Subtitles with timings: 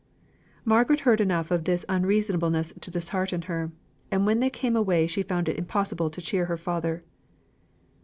[0.65, 3.71] Margaret heard enough of this unreasonableness to dishearten her;
[4.09, 7.03] and when they came away she found it impossible to cheer her father.